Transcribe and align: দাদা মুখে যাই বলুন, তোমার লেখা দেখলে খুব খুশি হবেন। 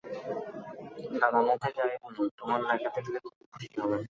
দাদা 1.21 1.39
মুখে 1.47 1.69
যাই 1.77 1.95
বলুন, 2.03 2.27
তোমার 2.37 2.59
লেখা 2.69 2.89
দেখলে 2.95 3.17
খুব 3.25 3.33
খুশি 3.51 3.67
হবেন। 3.81 4.01